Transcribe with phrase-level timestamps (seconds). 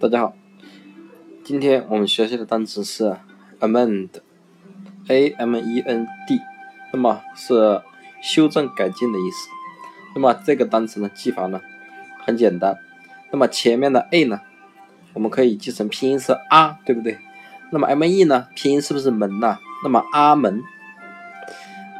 [0.00, 0.34] 大家好，
[1.44, 3.16] 今天我们学习的单词是
[3.60, 6.40] amend，a m e n d，
[6.92, 7.80] 那么是
[8.20, 9.48] 修正改进的意思。
[10.16, 11.60] 那么这个单词呢记法呢
[12.24, 12.76] 很简单，
[13.30, 14.40] 那么前面的 a 呢，
[15.12, 17.16] 我们可以记成拼音是啊，对不对？
[17.70, 19.58] 那么 m e 呢，拼音是不是门呐？
[19.84, 20.60] 那么阿门。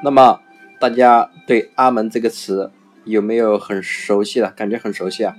[0.03, 0.41] 那么
[0.81, 2.73] 大家对阿门这个词
[3.05, 4.77] 有没有很熟悉的感觉？
[4.77, 5.37] 很熟悉啊。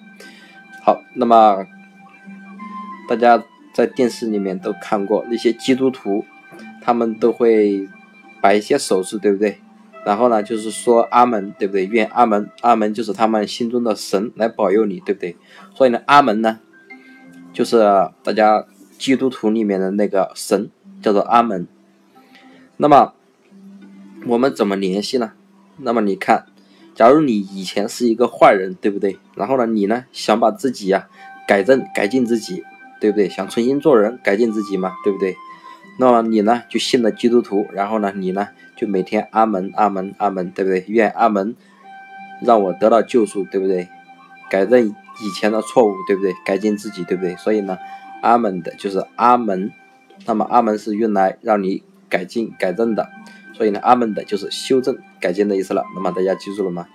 [0.84, 1.68] 好，那么。
[3.08, 6.26] 大家在电视里面都看过那些基督徒，
[6.82, 7.88] 他们都会
[8.42, 9.60] 摆一些手势，对不对？
[10.06, 11.86] 然后呢，就是说阿门，对不对？
[11.86, 15.36] 愿阿门，阿门就是他们心中的神来保佑你，对不对？
[15.74, 16.60] 所以呢，阿门呢，
[17.52, 17.80] 就是
[18.24, 18.66] 大家
[18.98, 20.70] 基督徒里面的那个神，
[21.02, 21.68] 叫做阿门。
[22.78, 23.14] 那么
[24.28, 25.34] 我们怎么联系呢？
[25.78, 26.46] 那么你看，
[26.94, 29.18] 假如你以前是一个坏人，对不对？
[29.36, 31.08] 然后呢，你呢想把自己呀
[31.48, 32.64] 改正、改进自己。
[33.00, 33.30] 对不对？
[33.30, 35.36] 想重新做人，改进自己嘛，对不对？
[35.98, 40.84] 那么你呢，就信了基督徒，然后呢，你呢，就每天阿门阿门阿门，对不对？
[40.88, 41.56] 愿阿门
[42.42, 43.88] 让我得到救赎，对不对？
[44.50, 46.34] 改正以前的错误，对不对？
[46.46, 47.36] 改进自己，对不对？
[47.38, 47.78] 所以呢，
[48.22, 49.72] 阿门的就是阿门，
[50.26, 53.10] 那么阿门是用来让你改进改正的，
[53.54, 55.84] 所以呢，阿门的就是修正改进的意思了。
[55.96, 56.88] 那么大家记住了吗？